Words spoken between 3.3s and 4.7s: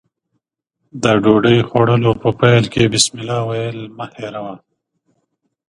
ويل مه هېروه.